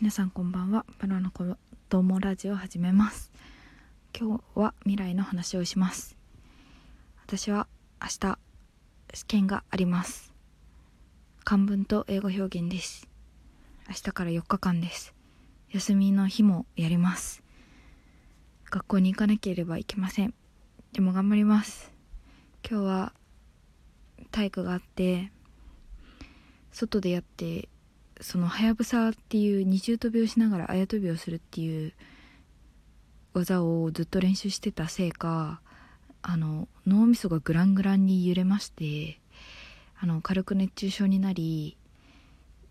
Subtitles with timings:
[0.00, 0.84] 皆さんこんばんは。
[0.98, 1.56] プロの子
[1.88, 3.30] 供ラジオを始めます。
[4.18, 6.16] 今日は未来の話をします。
[7.24, 7.68] 私は
[8.02, 8.38] 明日
[9.14, 10.32] 試験があります。
[11.44, 13.08] 漢文と英語表現です。
[13.88, 15.14] 明日から4日間です。
[15.70, 17.44] 休みの日もやります。
[18.70, 20.34] 学校に行かなければいけません。
[20.92, 21.92] でも頑張ります。
[22.68, 23.12] 今日は
[24.32, 25.30] 体育があって
[26.72, 27.68] 外でやって
[28.24, 31.92] そのはやぶさっていう二重跳びをしながらあや跳びをするっていう
[33.34, 35.60] 技をずっと練習してたせいか
[36.22, 39.20] あの脳みそがグラングランに揺れまして
[40.00, 41.76] あの軽く熱中症になり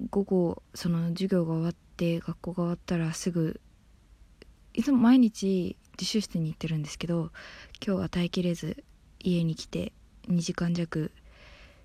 [0.09, 3.62] 午後その授業が終わって学校が終わったらすぐ
[4.73, 7.31] いつも毎日自習室に行ってるんですけど
[7.85, 8.84] 今日は耐えきれず
[9.20, 9.93] 家に来て
[10.29, 11.12] 2時間弱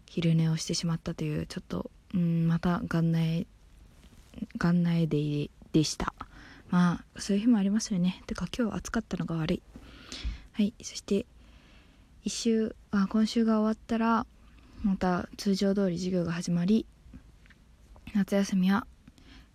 [0.06, 3.46] 昼寝をしてしまったというちょっとうんまた元内
[4.58, 6.14] 元内デでした。
[6.70, 8.22] まあそういう日もありますよね。
[8.26, 9.62] てか今日暑かったのが悪い。
[10.52, 10.74] はい。
[10.82, 11.26] そして
[12.24, 14.26] 1週あ今週が終わったら
[14.82, 16.86] また通常通り授業が始まり
[18.14, 18.86] 夏休みは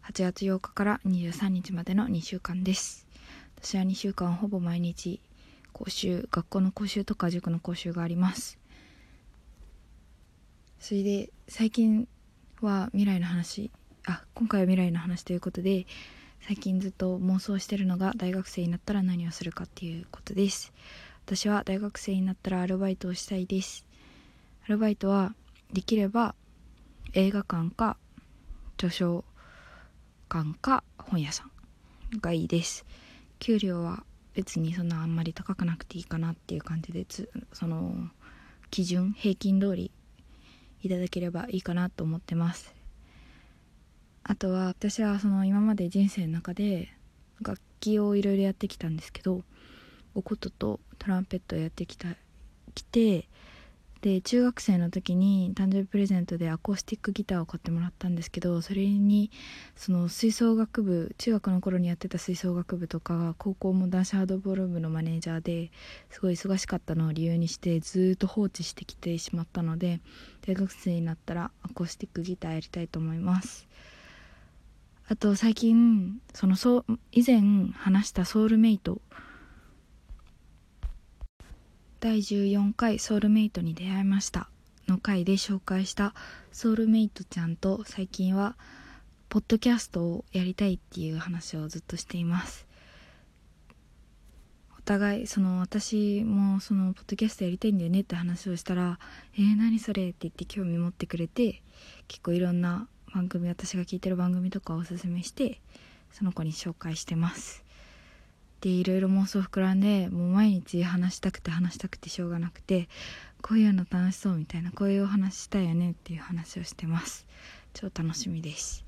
[0.03, 3.07] 8月8日から23日までの2週間です。
[3.61, 5.21] 私は2週間ほぼ毎日
[5.71, 8.57] 講習学校の講習とか塾の講習があります。
[10.79, 12.07] それで最近
[12.61, 13.71] は未来の話
[14.05, 15.85] あ今回は未来の話ということで
[16.45, 20.73] 最近ずっと妄想してるのが大学生になったら何をするかっていうことです。
[21.25, 23.85] 私は大学生になったらアルバイトをしたいです。
[24.65, 25.33] アルバイトは
[25.71, 26.35] できれば
[27.13, 27.95] 映画館か
[28.77, 29.23] 図書
[30.27, 32.85] 館か本屋さんがいいです。
[33.39, 37.05] 給料は別にそんなあんまり高くなくていいかなっていう感じで
[37.53, 38.09] その
[38.69, 39.91] 基準平均通り
[40.81, 42.82] いただければいいかなと思ってます。
[44.23, 46.93] あとは私はその今まで人生の中で
[47.41, 49.43] 楽器をいろいろやってきたんですけど
[50.15, 52.07] お琴とトランペットをやってきた
[52.73, 53.27] きて
[54.03, 59.31] で中学生の時に誕生日プレゼントでアコースティックギターを買ってもらったんですけどそれに
[59.77, 65.71] その吹奏楽部中学の頃にやってた吹奏楽部とか高校も男子ハードボール部のマネージャーで
[66.09, 70.01] すごい忙しかったのを理由にしてずっと放置してきてしまったので
[70.45, 73.67] 大学生になったらアコースティックギターやりたいと思います。
[75.13, 78.99] あと最近そのそう以前話したソウルメイト
[81.99, 84.49] 第14回ソウルメイトに出会いました
[84.87, 86.15] の回で紹介した
[86.51, 88.55] ソウルメイトちゃんと最近は
[89.29, 92.65] ポッドキャストをやりたいっていう話をずっとしています
[94.79, 98.97] お互いその私もそのポッドキャストやりたいんだよねって話をしたら
[99.37, 101.61] 「えー、何それ?」って言って興味持ってくれて
[102.07, 105.59] 結構いろんな番組私が聞いてる番組とかをおすすめして
[106.11, 107.63] その子に紹介してます。
[108.61, 112.87] でいろいろ妄想膨らんでもう毎日話したくて話したくてしょうがなくて
[113.41, 117.27] こういうの楽しそうみたいなこういうお話したいよねっていう話をしてます。
[117.73, 118.85] 超楽しみです。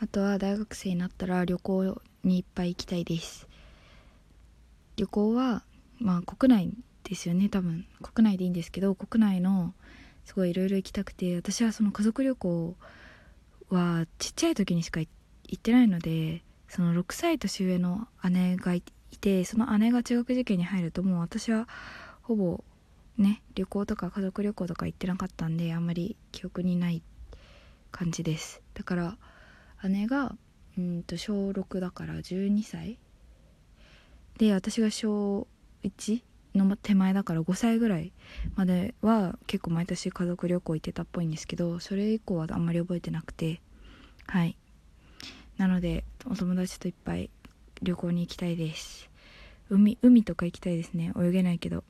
[0.00, 3.46] あとは大学生になったら旅行にいっぱい行きたいです。
[4.96, 5.62] 旅行は
[5.98, 6.72] まあ国内
[7.04, 7.86] ですよね多分。
[8.00, 9.74] 国内でいいんですけど国内の
[10.28, 12.76] すごいいろいろ行きたくて私はその家族旅行
[13.70, 15.08] はちっちゃい時にしか行
[15.54, 18.82] ってないのでその6歳年上の姉がい
[19.22, 21.66] てその姉が中学受験に入るともう私は
[22.20, 22.62] ほぼ
[23.16, 27.02] ね旅行とか家族旅行とか行ってなかったんであんまり記憶にない
[27.90, 28.60] 感じです。
[28.74, 29.16] だから
[29.84, 30.36] 姉が
[30.76, 32.98] うんと小6だから12歳。
[34.36, 35.46] で私が小
[35.84, 36.20] 1
[36.58, 38.12] の手前だから5歳ぐらい
[38.56, 43.60] までは結構毎年家族旅行行ってたっぽいんですけどそれ以降はあんまり覚えてなくて。
[44.26, 44.56] はい。
[45.56, 47.30] なのでお友達といっぱい
[47.82, 49.08] 旅行に行きたいです。
[49.70, 51.12] 海海とか行きたいですね。
[51.18, 51.84] 泳げないけど。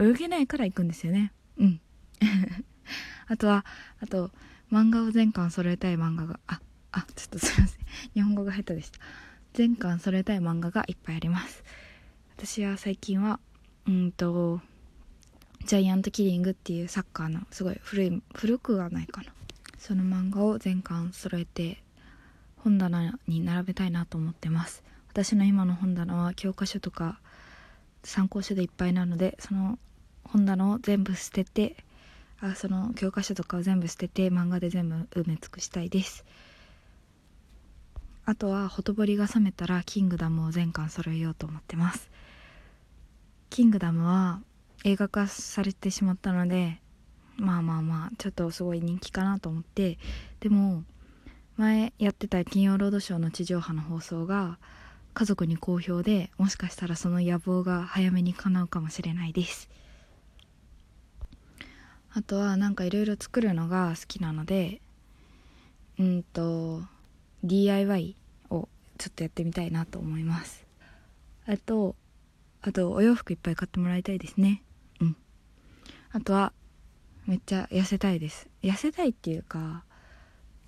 [0.00, 1.32] 泳げないから行くんですよね。
[1.58, 1.80] うん。
[3.28, 3.64] あとは
[4.00, 4.30] あと
[4.70, 6.60] 漫画を全巻揃えたい漫画があ
[6.92, 7.86] あちょっとすいません。
[8.14, 8.98] 日本語が下手でした。
[9.52, 11.64] 全巻揃えたい漫画がいっぱいあります。
[12.36, 13.40] 私は最近は
[13.88, 14.60] うんと
[15.64, 19.32] ジャイアントキリングっていうサッカーのすごい古い古くはないかな。
[19.78, 21.82] その漫画を全巻揃えて
[22.56, 24.82] 本棚に並べたいなと思ってます。
[25.08, 27.20] 私の今の本棚は教科書とか
[28.02, 29.78] 参考書でいっぱいなのでその
[30.24, 31.76] 本棚を全部捨てて
[32.40, 36.24] あその教科書とかを全部捨てて漫画で全部埋め尽くしたいです。
[38.24, 42.10] あとはほとぼりが冷めたらキングダムを全巻揃えようと思ってます。
[43.50, 44.40] キングダムは
[44.84, 46.80] 映画化されてしまったので
[47.36, 49.98] まあまあまあちょっとすごい人気かなと思って
[50.40, 50.84] でも
[51.56, 54.58] 前やってた金曜ロードショーの地上波の放送が
[55.14, 59.70] 家族に好評でもしかしたらその野望が早めに叶うかもしれないです。
[62.12, 64.80] あとはなんかいろいろ作るのが好きなので
[65.98, 66.82] うんと
[67.44, 68.16] DIY
[68.50, 70.66] をちょっとやってみたいなと思います。
[71.46, 71.96] あと
[72.66, 74.60] あとお洋服いっぱい買ってもらいたいですね。
[75.00, 75.16] うん。
[76.10, 76.52] あとは
[77.24, 78.48] めっちゃ痩せたいです。
[78.62, 79.84] 痩せたいっていうか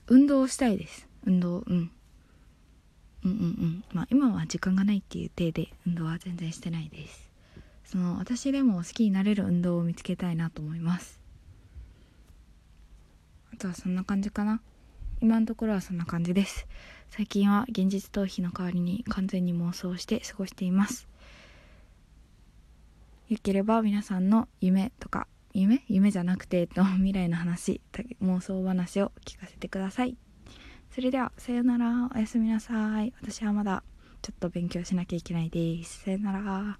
[0.06, 1.08] 運動をしたいです。
[1.26, 1.90] 運動うん。
[3.24, 3.84] うんうんうん。
[3.92, 7.28] まあ今は時間がないっていう体で運動は全然してないです。
[7.84, 11.18] その私でも好きになれる運動を見つけたいなと思います。
[13.52, 14.60] あとはそんな感じかな。
[15.20, 16.68] 今のところはそんな感じです。
[17.10, 21.08] 最近は現実逃避の代わりに完全に妄想して過ごしています。
[23.28, 25.84] よければ皆さんの夢とか夢？
[25.88, 27.80] 夢じゃなくて、えっと、 未来の話
[28.22, 30.16] 妄想話を聞かせてください。
[30.90, 32.10] それではさよなら。
[32.14, 33.12] おやすみなさい。
[33.20, 33.82] 私はまだ
[34.22, 36.04] ちょっと勉強しなきゃいけないです。
[36.04, 36.78] さよなら。